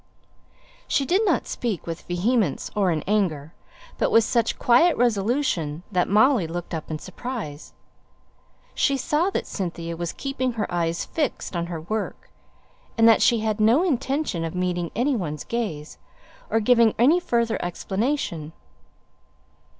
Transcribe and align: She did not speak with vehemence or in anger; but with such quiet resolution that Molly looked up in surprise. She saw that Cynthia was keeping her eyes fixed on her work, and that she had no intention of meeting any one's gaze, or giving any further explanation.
She 0.87 1.05
did 1.05 1.23
not 1.25 1.45
speak 1.45 1.85
with 1.85 2.07
vehemence 2.07 2.71
or 2.75 2.89
in 2.91 3.03
anger; 3.03 3.53
but 3.99 4.09
with 4.09 4.23
such 4.23 4.57
quiet 4.57 4.97
resolution 4.97 5.83
that 5.91 6.09
Molly 6.09 6.47
looked 6.47 6.73
up 6.73 6.89
in 6.89 6.97
surprise. 6.97 7.73
She 8.73 8.97
saw 8.97 9.29
that 9.29 9.45
Cynthia 9.45 9.95
was 9.95 10.11
keeping 10.11 10.53
her 10.53 10.65
eyes 10.73 11.05
fixed 11.05 11.55
on 11.55 11.67
her 11.67 11.81
work, 11.81 12.31
and 12.97 13.07
that 13.07 13.21
she 13.21 13.41
had 13.41 13.59
no 13.59 13.83
intention 13.83 14.43
of 14.43 14.55
meeting 14.55 14.89
any 14.95 15.15
one's 15.15 15.43
gaze, 15.43 15.99
or 16.49 16.59
giving 16.59 16.95
any 16.97 17.19
further 17.19 17.63
explanation. 17.63 18.53